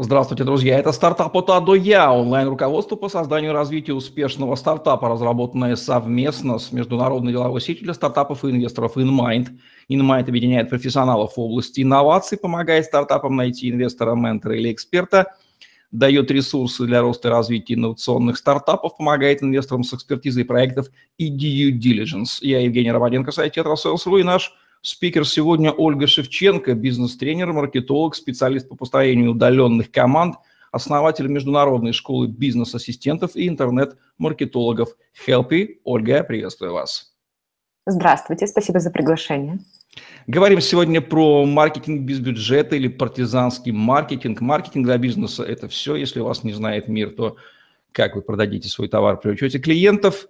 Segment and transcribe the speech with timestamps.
[0.00, 0.78] Здравствуйте, друзья.
[0.78, 6.60] Это стартап от А до Я, онлайн-руководство по созданию и развитию успешного стартапа, разработанное совместно
[6.60, 9.48] с международной деловой сетью для стартапов и инвесторов InMind.
[9.90, 15.34] InMind объединяет профессионалов в области инноваций, помогает стартапам найти инвестора, ментора или эксперта,
[15.90, 21.76] дает ресурсы для роста и развития инновационных стартапов, помогает инвесторам с экспертизой проектов и due
[21.76, 22.38] diligence.
[22.40, 24.54] Я Евгений Романенко, сайт Tetrasales.ru и наш
[24.90, 30.36] Спикер сегодня Ольга Шевченко, бизнес-тренер, маркетолог, специалист по построению удаленных команд,
[30.72, 34.96] основатель международной школы бизнес-ассистентов и интернет-маркетологов
[35.26, 35.80] Helpy.
[35.84, 37.12] Ольга, приветствую вас.
[37.84, 39.58] Здравствуйте, спасибо за приглашение.
[40.26, 44.40] Говорим сегодня про маркетинг без бюджета или партизанский маркетинг.
[44.40, 45.96] Маркетинг для бизнеса– это все.
[45.96, 47.36] Если вас не знает мир, то
[47.92, 50.28] как вы продадите свой товар, привлечете клиентов.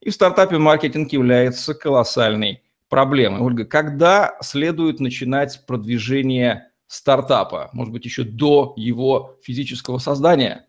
[0.00, 3.40] И в стартапе маркетинг является колоссальной проблемы.
[3.44, 7.70] Ольга, когда следует начинать продвижение стартапа?
[7.72, 10.67] Может быть, еще до его физического создания?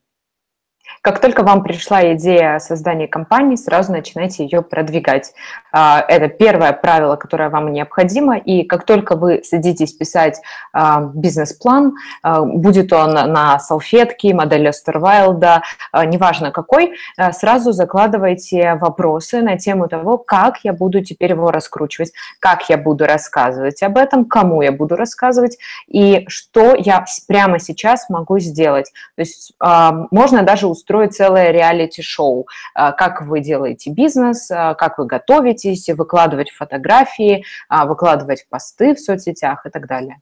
[1.01, 5.33] Как только вам пришла идея о создании компании, сразу начинайте ее продвигать.
[5.71, 8.37] А, это первое правило, которое вам необходимо.
[8.37, 10.41] И как только вы садитесь писать
[10.73, 16.95] а, бизнес-план, а, будет он на салфетке, модель Остервайлда, неважно какой,
[17.31, 23.05] сразу закладывайте вопросы на тему того, как я буду теперь его раскручивать, как я буду
[23.05, 28.91] рассказывать об этом, кому я буду рассказывать и что я прямо сейчас могу сделать.
[29.15, 35.05] То есть можно даже устроить целое реалити-шоу, а, как вы делаете бизнес, а, как вы
[35.05, 40.17] готовитесь, выкладывать фотографии, а, выкладывать посты в соцсетях и так далее.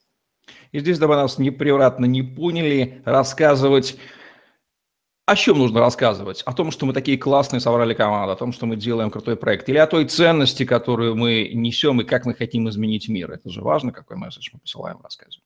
[0.71, 3.97] И здесь, дабы нас непревратно не поняли, рассказывать
[5.27, 6.41] о чем нужно рассказывать?
[6.43, 9.67] О том, что мы такие классные собрали команду, о том, что мы делаем крутой проект,
[9.67, 13.31] или о той ценности, которую мы несем и как мы хотим изменить мир.
[13.31, 15.41] Это же важно, какой месседж мы посылаем в.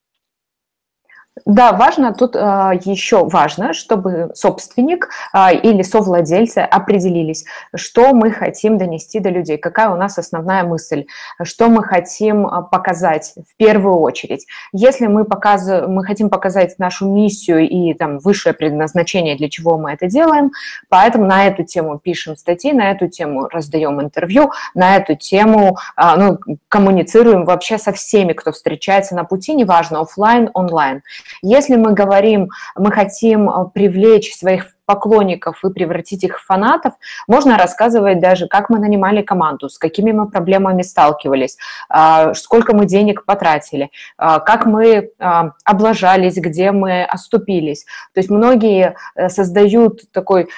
[1.46, 2.40] Да, важно, тут э,
[2.84, 9.90] еще важно, чтобы собственник э, или совладельцы определились, что мы хотим донести до людей, какая
[9.92, 11.06] у нас основная мысль,
[11.42, 14.46] что мы хотим а, показать в первую очередь.
[14.74, 15.66] Если мы, показ...
[15.88, 20.52] мы хотим показать нашу миссию и там высшее предназначение, для чего мы это делаем,
[20.90, 26.02] поэтому на эту тему пишем статьи, на эту тему раздаем интервью, на эту тему э,
[26.18, 31.02] ну, коммуницируем вообще со всеми, кто встречается на пути, неважно, офлайн, онлайн.
[31.42, 36.94] Если мы говорим, мы хотим э, привлечь своих поклонников и превратить их в фанатов,
[37.28, 42.86] можно рассказывать даже, как мы нанимали команду, с какими мы проблемами сталкивались, а, сколько мы
[42.86, 47.86] денег потратили, а, как мы а, облажались, где мы оступились.
[48.14, 50.50] То есть многие э, создают такой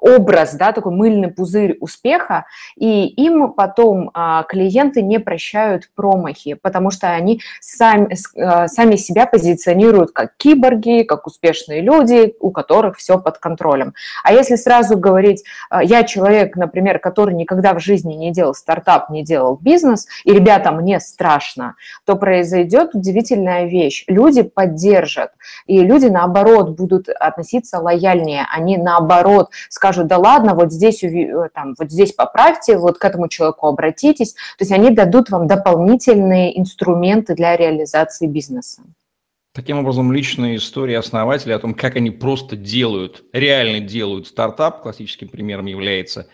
[0.00, 2.44] образ, да, такой мыльный пузырь успеха,
[2.76, 9.26] и им потом а, клиенты не прощают промахи, потому что они сами, а, сами себя
[9.26, 13.94] позиционируют как киборги, как успешные люди, у которых все под контролем.
[14.22, 19.10] А если сразу говорить, а, я человек, например, который никогда в жизни не делал стартап,
[19.10, 21.74] не делал бизнес, и, ребята, мне страшно,
[22.04, 24.04] то произойдет удивительная вещь.
[24.08, 25.32] Люди поддержат,
[25.66, 31.48] и люди, наоборот, будут относиться лояльнее, они, наоборот, скажут, скажут, да ладно, вот здесь, э,
[31.54, 34.32] там, вот здесь поправьте, вот к этому человеку обратитесь.
[34.32, 38.82] То есть они дадут вам дополнительные инструменты для реализации бизнеса.
[39.52, 45.28] Таким образом, личные истории основателей о том, как они просто делают, реально делают стартап, классическим
[45.28, 46.26] примером является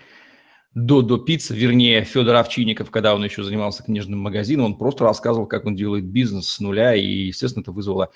[0.74, 5.66] Додо Пицца, вернее, Федор Овчинников, когда он еще занимался книжным магазином, он просто рассказывал, как
[5.66, 8.08] он делает бизнес с нуля, и, естественно, это вызвало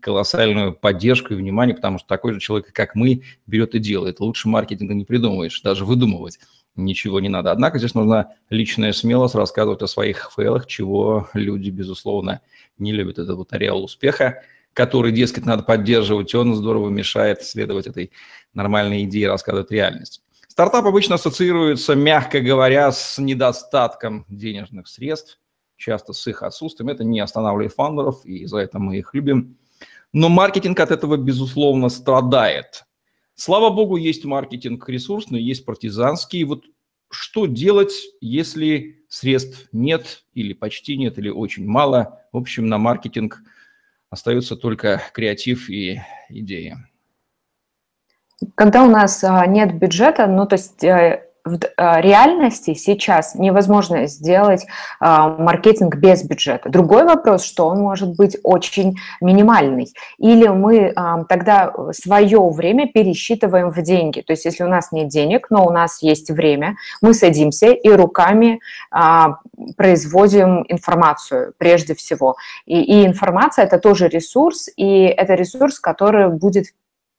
[0.00, 4.20] колоссальную поддержку и внимание, потому что такой же человек, как мы, берет и делает.
[4.20, 6.38] Лучше маркетинга не придумаешь, даже выдумывать
[6.76, 7.50] ничего не надо.
[7.50, 12.40] Однако здесь нужна личная смелость рассказывать о своих фейлах, чего люди, безусловно,
[12.78, 13.18] не любят.
[13.18, 18.12] Это вот ареал успеха, который, дескать, надо поддерживать, он здорово мешает следовать этой
[18.54, 20.22] нормальной идее, рассказывать реальность.
[20.48, 25.38] Стартап обычно ассоциируется, мягко говоря, с недостатком денежных средств,
[25.76, 26.90] часто с их отсутствием.
[26.90, 29.56] Это не останавливает фаундеров, и за это мы их любим.
[30.12, 32.84] Но маркетинг от этого, безусловно, страдает.
[33.34, 36.44] Слава богу, есть маркетинг ресурсный, есть партизанский.
[36.44, 36.64] Вот
[37.10, 42.20] что делать, если средств нет или почти нет, или очень мало?
[42.32, 43.42] В общем, на маркетинг
[44.10, 46.76] остается только креатив и идеи.
[48.54, 54.06] Когда у нас а, нет бюджета, ну то есть э, в э, реальности сейчас невозможно
[54.06, 54.66] сделать
[55.00, 56.68] а, маркетинг без бюджета.
[56.68, 59.92] Другой вопрос, что он может быть очень минимальный.
[60.18, 64.20] Или мы а, тогда свое время пересчитываем в деньги.
[64.20, 67.88] То есть если у нас нет денег, но у нас есть время, мы садимся и
[67.90, 68.60] руками
[68.90, 69.38] а,
[69.76, 72.36] производим информацию прежде всего.
[72.66, 76.66] И, и информация– это тоже ресурс, и это ресурс, который будет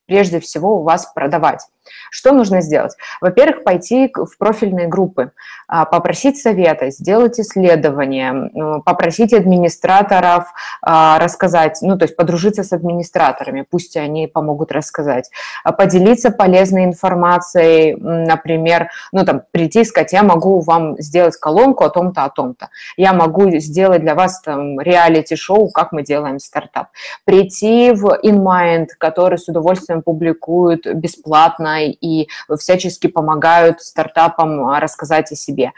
[0.06, 1.62] прежде всего у вас продавать.
[2.10, 2.96] Что нужно сделать?
[3.22, 5.32] Во-первых, пойти в профильные группы,
[5.68, 13.66] а, попросить совета, сделать исследование, попросить администраторов а, рассказать, ну, то есть подружиться с администраторами,
[13.70, 15.30] пусть они помогут рассказать,
[15.64, 21.84] а, поделиться полезной информацией, например, ну, там, прийти и сказать, я могу вам сделать колонку
[21.84, 26.88] о том-то, о том-то, я могу сделать для вас там реалити-шоу, как мы делаем стартап,
[27.26, 35.36] прийти в InMind, который с удовольствием публикует бесплатно и всячески помогают стартапам а, рассказать о
[35.36, 35.72] себе.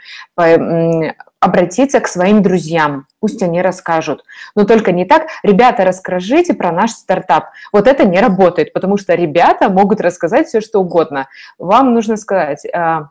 [1.40, 4.24] Обратиться к своим друзьям, пусть они расскажут.
[4.54, 7.50] Но только не так, ребята, расскажите про наш стартап.
[7.72, 11.28] Вот это не работает, потому что ребята могут рассказать все, что угодно.
[11.58, 13.08] Вам нужно сказать, а,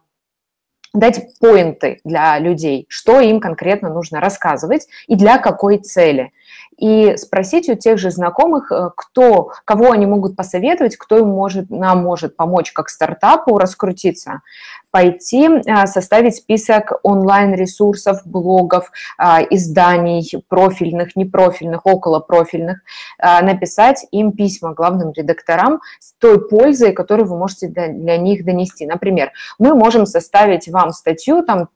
[0.94, 6.31] дать поинты для людей, что им конкретно нужно рассказывать и для какой цели–
[6.77, 11.69] и спросить у тех же знакомых, э, кто, кого они могут посоветовать, кто им может,
[11.69, 14.41] нам может помочь как стартапу раскрутиться,
[14.91, 22.79] пойти э, составить список онлайн-ресурсов, блогов, э, изданий профильных, непрофильных, околопрофильных,
[23.19, 28.85] написать им письма главным редакторам с той пользой, которую вы можете для них донести.
[28.85, 31.69] Например, мы можем составить вам статью, там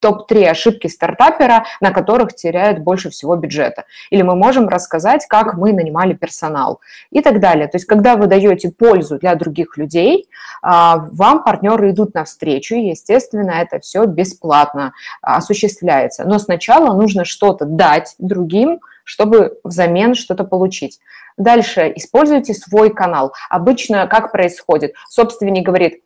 [0.00, 3.84] топ-3 ошибки стартапера, на которых теряют больше всего бюджета.
[4.10, 6.80] Или мы можем рассказать, как мы нанимали персонал
[7.10, 7.66] и так далее.
[7.68, 10.28] То есть, когда вы даете пользу для других людей,
[10.62, 14.92] а, вам партнеры идут навстречу, и, естественно, это все бесплатно
[15.22, 16.24] осуществляется.
[16.24, 21.00] Но сначала нужно что-то дать другим, чтобы взамен что-то получить.
[21.38, 23.32] Дальше используйте свой канал.
[23.48, 24.94] Обычно как происходит?
[25.08, 26.02] Собственник говорит,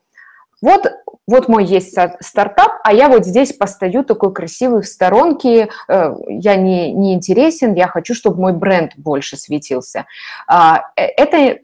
[0.62, 0.87] вот,
[1.26, 6.56] вот мой есть стартап, а я вот здесь постою такой красивый в сторонке, э, я
[6.56, 10.06] не, не интересен, я хочу, чтобы мой бренд больше светился.
[10.47, 11.59] А, э, это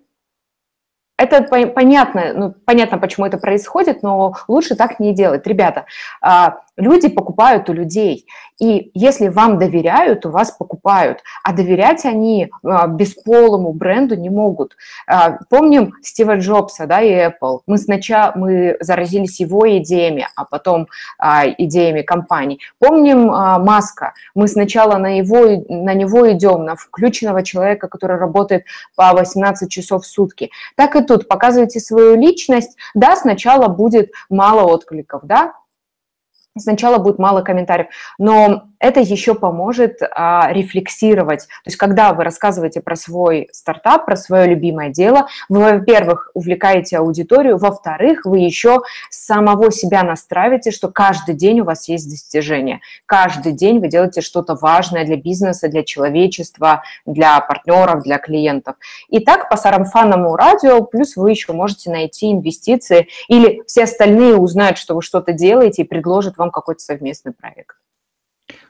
[1.18, 5.46] это понятно, ну, понятно, почему это происходит, но лучше так не делать.
[5.48, 5.86] Ребята,
[6.20, 8.26] а, люди покупают у людей,
[8.58, 14.76] и если вам доверяют, у вас покупают, а доверять они а, бесполому бренду не могут.
[15.06, 17.60] А, помним Стива Джобса, да, и Apple.
[17.66, 20.88] Мы сначала мы заразились его идеями, а потом
[21.58, 22.60] идеями компаний.
[22.78, 24.12] Помним Маска.
[24.34, 28.64] Мы сначала на, его, на него идем, на включенного человека, который работает
[28.96, 30.50] по 18 часов в сутки.
[30.76, 35.52] Так и тут показывайте свою личность, да, сначала будет мало откликов, да,
[36.58, 37.88] сначала будет мало комментариев,
[38.18, 41.46] но это еще поможет а, рефлексировать.
[41.46, 46.98] То есть, когда вы рассказываете про свой стартап, про свое любимое дело, вы, во-первых, увлекаете
[46.98, 48.80] аудиторию, во-вторых, вы еще
[49.10, 52.80] самого себя настраиваете, что каждый день у вас есть достижения.
[53.06, 58.76] Каждый день вы делаете что-то важное для бизнеса, для человечества, для партнеров, для клиентов.
[59.08, 64.78] И так по сарафанному радио, плюс вы еще можете найти инвестиции, или все остальные узнают,
[64.78, 67.76] что вы что-то делаете и предложат вам какой-то совместный проект.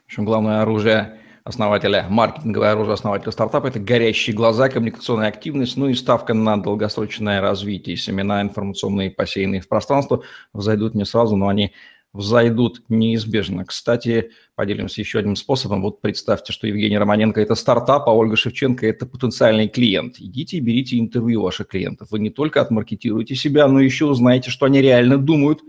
[0.09, 5.93] Общем, главное оружие основателя, маркетинговое оружие основателя стартапа– это горящие глаза, коммуникационная активность, ну и
[5.93, 7.95] ставка на долгосрочное развитие.
[7.95, 11.73] Семена информационные, посеянные в пространство, взойдут не сразу, но они
[12.11, 13.65] взойдут неизбежно.
[13.65, 15.83] Кстати, поделимся еще одним способом.
[15.83, 20.15] Вот представьте, что Евгений Романенко– это стартап, а Ольга Шевченко– это потенциальный клиент.
[20.17, 22.07] Идите и берите интервью ваших клиентов.
[22.09, 25.59] Вы не только отмаркетируете себя, но еще узнаете, что они реально думают,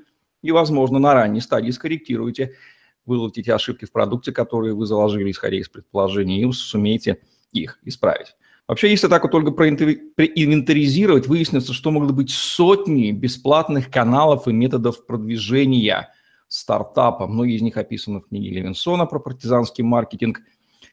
[0.42, 2.54] и, возможно, на ранней стадии скорректируете–
[3.10, 7.18] выловите те ошибки в продукте, которые вы заложили, исходя из предположений, и сумеете
[7.52, 8.36] их исправить.
[8.68, 15.04] Вообще, если так вот только проинвентаризировать, выяснится, что могут быть сотни бесплатных каналов и методов
[15.06, 16.14] продвижения
[16.46, 17.26] стартапа.
[17.26, 20.40] Многие из них описаны в книге Левинсона про партизанский маркетинг.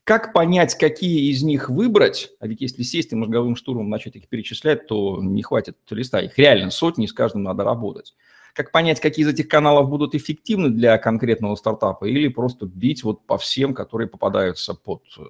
[0.04, 2.32] Как понять, какие из них выбрать?
[2.40, 6.20] А ведь если сесть и мозговым штурмом начать их перечислять, то не хватит листа.
[6.22, 8.16] Их реально сотни, и с каждым надо работать
[8.58, 13.26] как понять, какие из этих каналов будут эффективны для конкретного стартапа, или просто бить вот
[13.26, 15.22] по всем, которые попадаются под, э,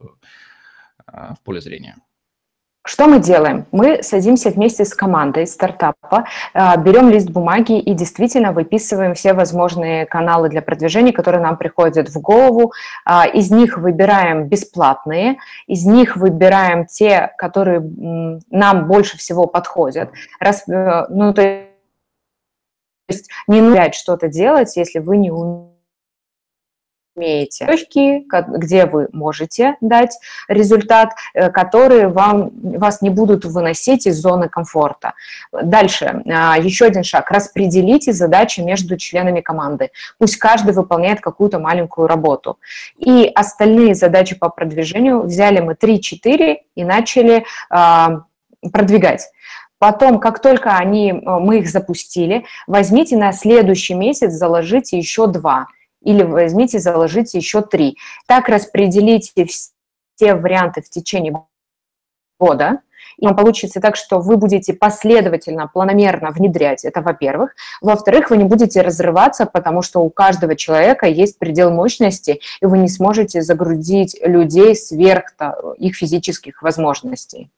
[1.05, 1.97] а, в поле зрения?
[2.85, 3.65] Что мы делаем?
[3.73, 10.05] Мы садимся вместе с командой стартапа, э, берем лист бумаги и действительно выписываем все возможные
[10.05, 12.71] каналы для продвижения, которые нам приходят в голову.
[13.03, 15.35] А, из них выбираем бесплатные,
[15.67, 17.81] из них выбираем те, которые
[18.49, 20.11] нам больше всего подходят.
[20.39, 21.66] Раз, э, ну, то
[23.07, 25.77] есть не нужно что-то делать, если вы не умеете
[27.65, 28.25] точки,
[28.57, 35.13] где вы можете дать результат, э, которые вам, вас не будут выносить из зоны комфорта.
[35.51, 37.31] Дальше, а, еще один шаг.
[37.31, 39.89] Распределите задачи между членами команды.
[40.19, 42.59] Пусть каждый выполняет какую-то маленькую работу.
[42.97, 48.23] И остальные задачи по продвижению взяли мы 3-4 и начали а,
[48.71, 49.29] продвигать.
[49.79, 55.67] Потом, как только они, мы их запустили, возьмите на следующий месяц, заложите еще два–
[56.01, 57.97] или возьмите, заложите еще три.
[58.27, 61.33] Так распределите все варианты в течение
[62.39, 62.79] года,
[63.17, 67.55] и вам получится так, что вы будете последовательно, планомерно внедрять это, во-первых.
[67.81, 72.77] Во-вторых, вы не будете разрываться, потому что у каждого человека есть предел мощности, и вы
[72.77, 75.33] не сможете загрузить людей сверх
[75.77, 77.49] их физических возможностей.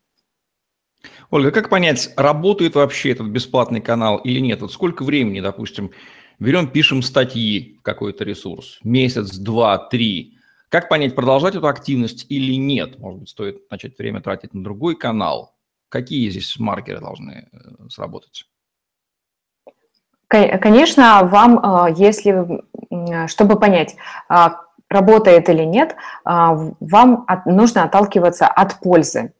[1.31, 4.61] Ольга, как понять, работает вообще этот бесплатный канал или нет?
[4.61, 5.91] Вот сколько времени, допустим,
[6.39, 10.37] Берем, пишем статьи в какой-то ресурс, месяц, два, три.
[10.69, 12.97] Как понять, продолжать эту активность или нет?
[12.97, 15.55] Может быть, стоит начать время тратить на другой канал?
[15.89, 17.57] Какие здесь маркеры должны э,
[17.89, 18.45] сработать?
[20.27, 22.63] Конечно, вам, э, если,
[23.27, 23.97] чтобы понять,
[24.29, 24.35] э,
[24.87, 25.95] работает или нет,
[26.25, 29.33] вам нужно отталкиваться от пользы.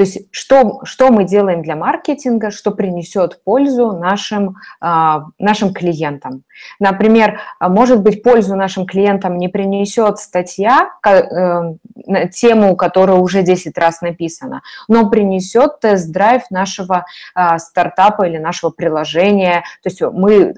[0.00, 6.44] То есть что, что мы делаем для маркетинга, что принесет пользу нашим, а, нашим клиентам.
[6.78, 11.74] Например, может быть, пользу нашим клиентам не принесет статья, э,
[12.32, 17.04] тему, которая уже 10 раз написана, но принесет тест-драйв нашего
[17.34, 19.64] а, стартапа или нашего приложения.
[19.82, 20.54] То есть мы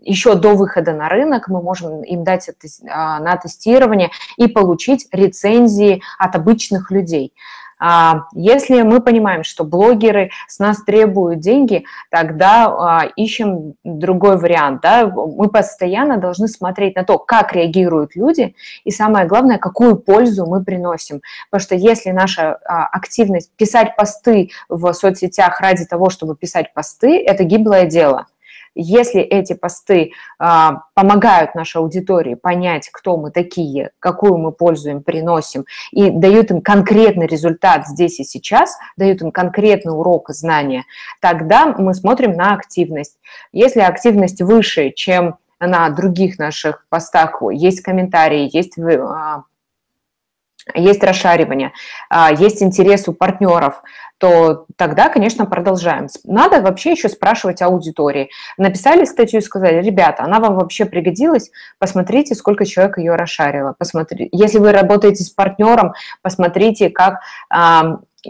[0.00, 5.08] еще до выхода на рынок мы можем им дать это а, на тестирование и получить
[5.12, 7.34] рецензии от обычных людей.
[7.84, 14.82] А, если мы понимаем, что блогеры с нас требуют деньги, тогда а, ищем другой вариант.
[14.82, 15.08] Да?
[15.08, 20.62] Мы постоянно должны смотреть на то, как реагируют люди, и самое главное, какую пользу мы
[20.62, 21.22] приносим.
[21.50, 27.20] Потому что если наша а, активность писать посты в соцсетях ради того, чтобы писать посты,
[27.24, 28.26] это гиблое дело.
[28.74, 35.02] Если эти посты а, помогают нашей аудитории понять, кто мы такие, какую мы пользу им
[35.02, 40.84] приносим, и дают им конкретный результат здесь и сейчас, дают им конкретный урок знания,
[41.20, 43.18] тогда мы смотрим на активность.
[43.52, 49.44] Если активность выше, чем на других наших постах, есть комментарии, есть а,
[50.74, 51.72] есть расшаривание,
[52.08, 53.82] а, есть интерес у партнеров,
[54.18, 56.06] то тогда, конечно, продолжаем.
[56.24, 58.30] Надо вообще еще спрашивать аудитории.
[58.56, 63.74] Написали статью и сказали, ребята, она вам вообще пригодилась, посмотрите, сколько человек ее расшарило.
[63.76, 64.28] Посмотри.
[64.30, 67.20] Если вы работаете с партнером, посмотрите, как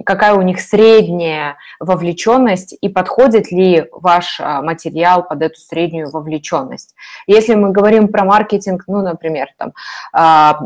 [0.04, 6.94] какая у них средняя вовлеченность и подходит ли ваш а, материал под эту среднюю вовлеченность.
[7.26, 9.72] Если мы говорим про маркетинг, ну, например, там,
[10.12, 10.60] а,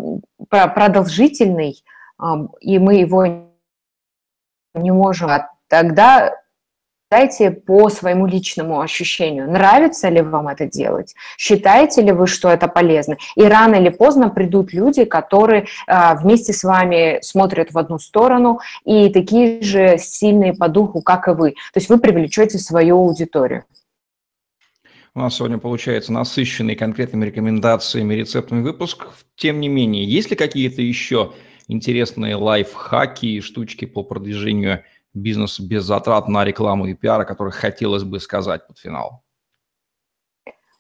[0.48, 1.82] про продолжительный,
[2.60, 3.26] и мы его
[4.74, 5.30] не можем,
[5.68, 6.32] тогда
[7.08, 12.66] Дайте по своему личному ощущению, нравится ли вам это делать, считаете ли вы, что это
[12.66, 13.16] полезно.
[13.36, 18.58] И рано или поздно придут люди, которые а, вместе с вами смотрят в одну сторону
[18.84, 21.52] и такие же сильные по духу, как и вы.
[21.52, 23.62] То есть вы привлечете свою аудиторию.
[25.14, 29.06] У нас сегодня получается насыщенный конкретными рекомендациями, рецептами выпуск.
[29.36, 31.34] Тем не менее, есть ли какие-то еще
[31.68, 34.82] интересные лайфхаки и штучки по продвижению
[35.16, 39.22] бизнес без затрат на рекламу и пиар, о которых хотелось бы сказать под финал?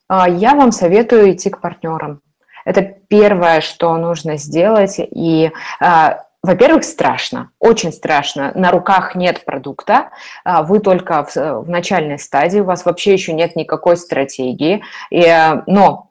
[0.08, 2.20] А, я вам советую идти к партнерам.
[2.64, 4.96] Это первое, что нужно сделать.
[4.98, 5.50] И,
[5.80, 8.52] а, во-первых, страшно, очень страшно.
[8.54, 10.10] На руках нет продукта,
[10.44, 14.82] а, вы только в, в начальной стадии, у вас вообще еще нет никакой стратегии.
[15.10, 15.24] И,
[15.66, 16.05] но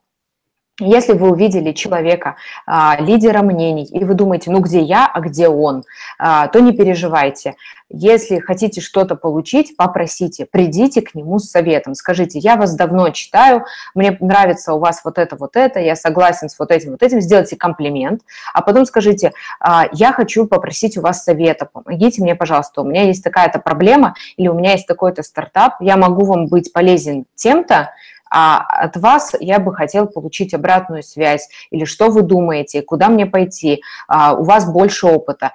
[0.79, 5.47] если вы увидели человека, а, лидера мнений, и вы думаете, ну где я, а где
[5.47, 5.83] он,
[6.19, 7.55] а, то не переживайте.
[7.89, 11.93] Если хотите что-то получить, попросите, придите к нему с советом.
[11.93, 13.63] Скажите, я вас давно читаю,
[13.93, 17.21] мне нравится у вас вот это, вот это, я согласен с вот этим, вот этим,
[17.21, 18.21] сделайте комплимент,
[18.53, 23.03] а потом скажите, а, я хочу попросить у вас совета, помогите мне, пожалуйста, у меня
[23.03, 27.91] есть такая-то проблема или у меня есть такой-то стартап, я могу вам быть полезен тем-то,
[28.37, 33.25] а от вас я бы хотел получить обратную связь, или что вы думаете, куда мне
[33.25, 35.53] пойти, а, у вас больше опыта.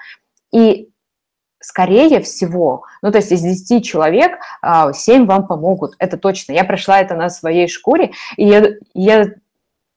[0.51, 0.89] И
[1.61, 6.53] скорее всего, ну, то есть из 10 человек 7 а, вам помогут, это точно.
[6.53, 9.35] Я прошла это на своей шкуре, и я, я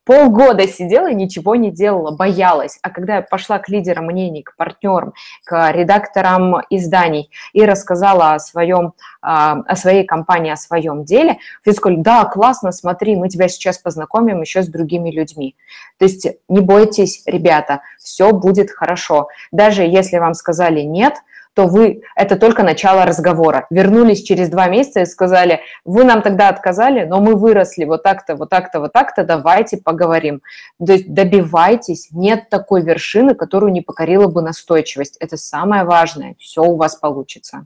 [0.05, 2.79] полгода сидела и ничего не делала, боялась.
[2.81, 5.13] А когда я пошла к лидерам мнений, к партнерам,
[5.45, 11.73] к редакторам изданий и рассказала о, своем, а, о своей компании, о своем деле, все
[11.73, 15.55] сказали, да, классно, смотри, мы тебя сейчас познакомим еще с другими людьми.
[15.97, 19.27] То есть не бойтесь, ребята, все будет хорошо.
[19.51, 21.15] Даже если вам сказали нет–
[21.53, 23.67] то вы, это только начало разговора.
[23.69, 28.35] Вернулись через два месяца и сказали, вы нам тогда отказали, но мы выросли вот так-то,
[28.35, 30.41] вот так-то, вот так-то, давайте поговорим.
[30.83, 35.17] То есть добивайтесь, нет такой вершины, которую не покорила бы настойчивость.
[35.19, 37.65] Это самое важное, все у вас получится.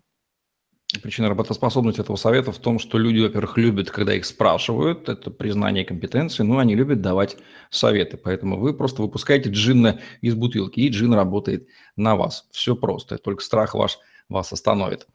[1.03, 5.83] Причина работоспособности этого совета в том, что люди, во-первых, любят, когда их спрашивают, это признание
[5.83, 7.35] компетенции, но они любят давать
[7.69, 8.15] советы.
[8.15, 11.67] Поэтому вы просто выпускаете джинна из бутылки, и джин работает
[11.97, 12.47] на вас.
[12.51, 15.07] Все просто, только страх ваш вас остановит.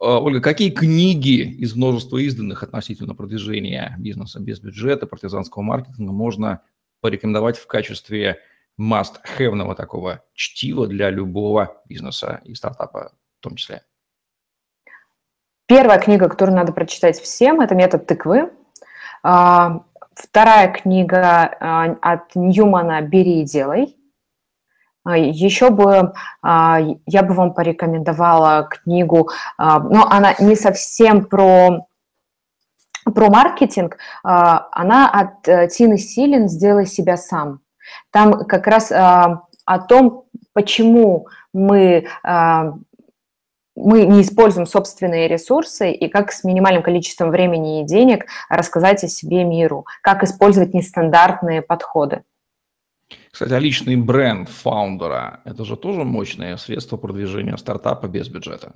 [0.00, 6.62] А, Ольга, какие книги из множества изданных относительно продвижения бизнеса без бюджета, партизанского маркетинга можно
[7.00, 8.40] порекомендовать в качестве
[8.78, 13.82] must-have такого чтива для любого бизнеса и стартапа в том числе?
[15.66, 18.52] Первая книга, которую надо прочитать всем, это «Метод тыквы».
[19.24, 19.80] А,
[20.14, 23.96] вторая книга а, от Ньюмана «Бери и делай».
[25.04, 26.12] А, Еще бы
[26.44, 31.86] я бы вам порекомендовала книгу, но она не совсем про
[33.04, 37.60] про маркетинг, она от э, Тины Силин «Сделай себя сам».
[38.10, 42.08] Там как раз о том, почему мы
[43.76, 49.08] мы не используем собственные ресурсы и как с минимальным количеством времени и денег рассказать о
[49.08, 52.22] себе миру, как использовать нестандартные подходы.
[53.30, 58.72] Кстати, а личный бренд фаундера– это же тоже мощное средство продвижения стартапа без бюджета.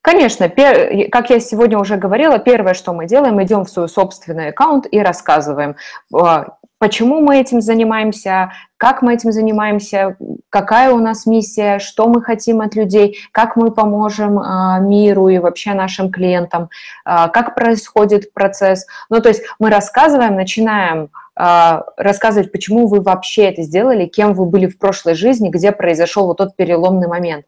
[0.00, 4.86] Конечно, как я сегодня уже говорила, первое, что мы делаем, идем в свой собственный аккаунт
[4.90, 5.76] и рассказываем,
[6.12, 10.18] а, почему мы этим занимаемся, как мы этим занимаемся,
[10.54, 15.38] какая у нас миссия, что мы хотим от людей, как мы поможем а, миру и
[15.38, 16.70] вообще нашим клиентам,
[17.04, 18.86] а, как происходит процесс.
[19.10, 24.46] Ну, то есть мы рассказываем, начинаем а, рассказывать, почему вы вообще это сделали, кем вы
[24.46, 27.46] были в прошлой жизни, где произошел вот тот переломный момент.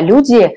[0.00, 0.56] Люди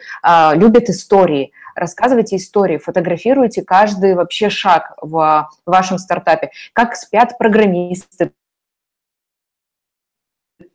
[0.55, 1.51] любят истории.
[1.75, 6.49] Рассказывайте истории, фотографируйте каждый вообще шаг в вашем стартапе.
[6.73, 8.31] Как спят программисты,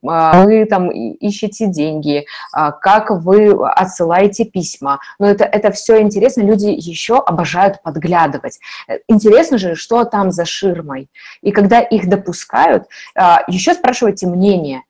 [0.02, 4.98] вы там ищете деньги, как вы отсылаете письма.
[5.18, 8.58] Но это, это все интересно, люди еще обожают подглядывать.
[9.08, 11.08] Интересно же, что там за ширмой.
[11.40, 12.84] И когда их допускают,
[13.48, 14.82] еще спрашивайте мнение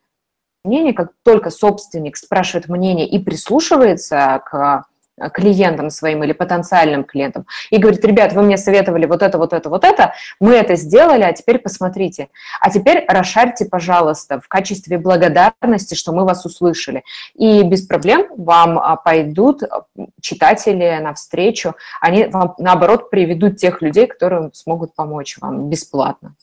[0.65, 4.85] мнение, как только собственник спрашивает мнение и прислушивается к
[5.31, 9.69] клиентам своим или потенциальным клиентам и говорит, ребят, вы мне советовали вот это, вот это,
[9.69, 12.29] вот это, мы это сделали, а теперь посмотрите.
[12.61, 17.05] А теперь расшарьте, пожалуйста, в качестве благодарности, что мы вас услышали.
[17.35, 19.63] И без проблем вам а, пойдут
[20.21, 26.35] читатели навстречу, они вам, наоборот, приведут тех людей, которые смогут помочь вам бесплатно.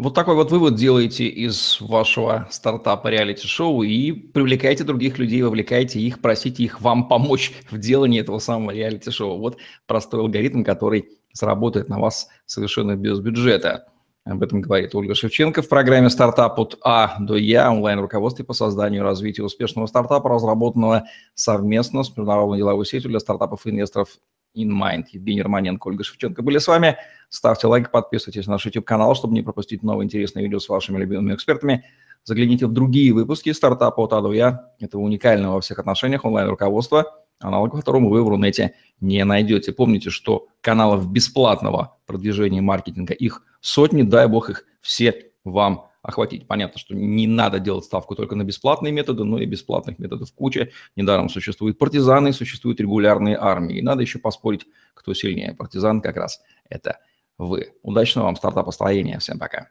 [0.00, 6.22] Вот такой вот вывод делаете из вашего стартапа реалити-шоу и привлекайте других людей, вовлекайте их,
[6.22, 9.38] просите их вам помочь в делании этого самого реалити-шоу.
[9.38, 13.88] Вот простой алгоритм, который сработает на вас совершенно без бюджета.
[14.24, 19.02] Об этом говорит Ольга Шевченко в программе «Стартап от А до Я» онлайн-руководстве по созданию
[19.02, 24.08] и развитию успешного стартапа, разработанного совместно с международной деловой сетью для стартапов и инвесторов
[24.56, 25.06] InMind.
[25.12, 26.96] Евгений Романенко, Ольга Шевченко были с вами.
[27.28, 31.34] Ставьте лайк, подписывайтесь на наш YouTube-канал, чтобы не пропустить новые интересные видео с вашими любимыми
[31.34, 31.84] экспертами.
[32.24, 34.72] Загляните в другие выпуски стартапа от Я.
[34.78, 39.72] Это уникальное во всех отношениях онлайн-руководство, аналог которому вы в Рунете не найдете.
[39.72, 46.46] Помните, что каналов бесплатного продвижения маркетинга, их сотни, дай бог их все вам охватить.
[46.46, 50.70] Понятно, что не надо делать ставку только на бесплатные методы, но и бесплатных методов куча.
[50.96, 53.78] Недаром существуют партизаны, существуют регулярные армии.
[53.78, 55.54] И надо еще поспорить, кто сильнее.
[55.54, 56.98] Партизан как раз это
[57.38, 57.72] вы.
[57.82, 59.18] Удачного вам стартапостроения.
[59.18, 59.68] Всем пока.